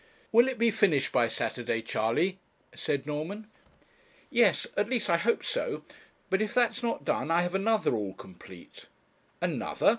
'Will 0.31 0.47
it 0.47 0.57
be 0.57 0.71
finished 0.71 1.11
by 1.11 1.27
Saturday, 1.27 1.83
Charley?' 1.83 2.39
said 2.73 3.05
Norman. 3.05 3.45
'Yes 4.31 4.65
at 4.75 4.89
least 4.89 5.11
I 5.11 5.17
hope 5.17 5.45
so; 5.45 5.83
but 6.31 6.41
if 6.41 6.55
that's 6.55 6.81
not 6.81 7.05
done, 7.05 7.29
I 7.29 7.43
have 7.43 7.53
another 7.53 7.93
all 7.93 8.15
complete.' 8.15 8.87
'Another! 9.43 9.89